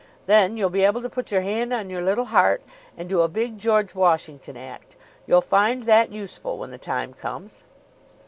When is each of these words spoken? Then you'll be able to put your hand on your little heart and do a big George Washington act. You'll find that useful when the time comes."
Then 0.25 0.57
you'll 0.57 0.71
be 0.71 0.83
able 0.83 1.01
to 1.03 1.11
put 1.11 1.31
your 1.31 1.41
hand 1.41 1.71
on 1.71 1.91
your 1.91 2.01
little 2.01 2.25
heart 2.25 2.63
and 2.97 3.07
do 3.07 3.21
a 3.21 3.27
big 3.27 3.59
George 3.59 3.93
Washington 3.93 4.57
act. 4.57 4.95
You'll 5.27 5.41
find 5.41 5.83
that 5.83 6.11
useful 6.11 6.57
when 6.57 6.71
the 6.71 6.79
time 6.79 7.13
comes." 7.13 7.61